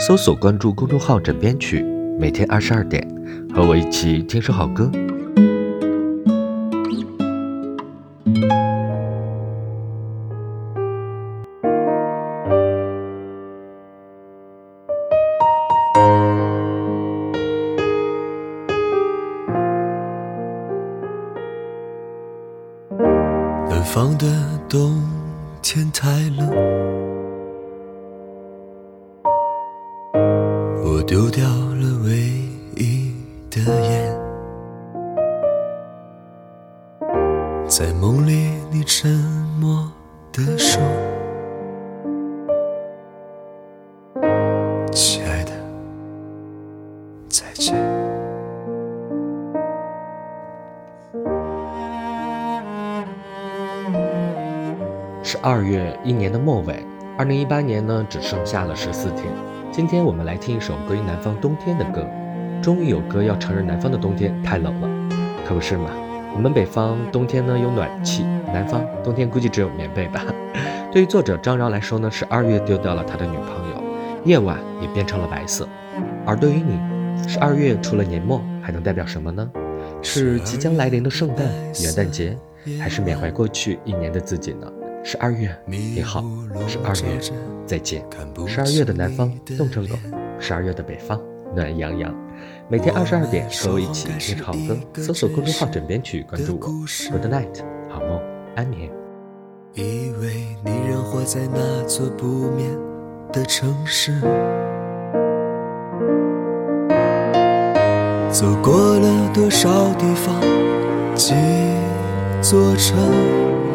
[0.00, 1.84] 搜索关注公众号“枕边曲”，
[2.18, 3.06] 每天二十二点，
[3.54, 4.90] 和我一起听首好歌。
[23.68, 24.26] 南方的
[24.66, 25.02] 冬
[25.60, 26.08] 天太
[26.38, 26.48] 冷，
[31.10, 32.12] 丢掉了唯
[32.76, 33.12] 一
[33.50, 34.16] 的烟。
[37.66, 39.10] 在梦里，你沉
[39.60, 39.90] 默
[40.32, 40.80] 的说
[44.94, 45.50] ：“亲爱的，
[47.28, 47.74] 再见。”
[55.24, 56.86] 是二月，一年的末尾。
[57.18, 59.24] 二零一八年呢，只剩下了十四天。
[59.80, 62.06] 今天我们来听一首关于南方冬天的歌。
[62.60, 65.08] 终于有歌要承认南方的冬天太冷了，
[65.48, 65.88] 可不是嘛？
[66.34, 70.22] 我们北方冬天呢有暖气，南方冬天估计只有棉被吧。
[70.92, 73.82] 对于作者张饶来说呢，是二月丢掉了他的女朋友，
[74.26, 75.66] 夜晚也变成了白色。
[76.26, 76.78] 而对于你，
[77.26, 79.50] 是二月除了年末还能代表什么呢？
[80.02, 81.46] 是即将来临的圣诞、
[81.82, 82.36] 元旦节，
[82.78, 84.70] 还是缅怀过去一年的自己呢？
[85.02, 86.22] 十二月你好，
[86.68, 87.18] 十二月
[87.66, 88.04] 再见。
[88.46, 89.96] 十二月的南方冻成狗，
[90.38, 91.18] 十二月的北方
[91.54, 92.14] 暖洋洋。
[92.68, 96.66] 每天二十二点和我一起听好歌，搜索公众号“枕边曲”，关注我。
[97.10, 98.20] Good night，好梦，
[98.56, 98.90] 安眠。
[99.74, 102.70] 以为你仍活在那座不眠
[103.32, 104.20] 的城市，
[108.30, 110.40] 走过了多少地方，
[111.14, 111.34] 几
[112.42, 113.69] 座城，没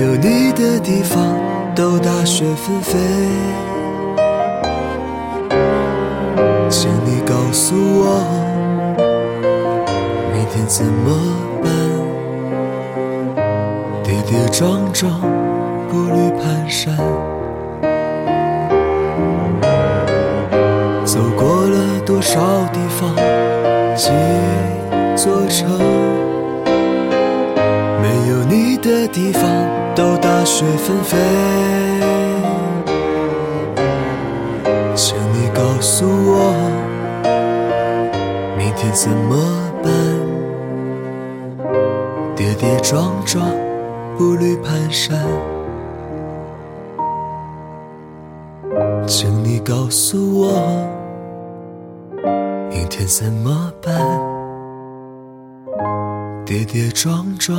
[0.00, 1.36] 有你的地方
[1.76, 2.98] 都大雪纷飞。
[6.70, 8.24] 请你告诉我，
[10.32, 11.12] 明天怎么
[11.62, 11.70] 办？
[14.02, 15.20] 跌跌撞撞，
[15.90, 16.96] 步履蹒跚，
[21.04, 22.40] 走过了多少
[22.72, 23.14] 地方，
[23.94, 24.08] 几
[25.14, 25.68] 座城，
[28.30, 29.42] 有你的地方
[29.92, 31.18] 都大雪纷飞。
[34.94, 36.54] 请你告诉我，
[38.56, 39.34] 明天怎么
[39.82, 39.90] 办？
[42.36, 43.44] 跌跌撞撞，
[44.16, 45.12] 步履蹒跚。
[49.08, 50.86] 请你告诉我，
[52.70, 53.92] 明天怎么办？
[56.46, 57.56] 跌跌撞撞，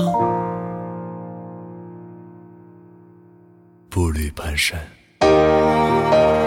[3.92, 6.41] 步履蹒跚。